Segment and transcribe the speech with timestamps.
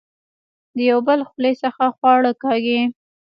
[0.75, 2.81] د يو بل خولې څخه خواړۀ کاږي